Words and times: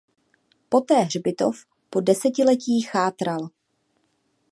Poté 0.69 0.95
hřbitov 0.95 1.61
po 1.89 2.01
desetiletí 2.01 2.81
chátral. 2.81 3.49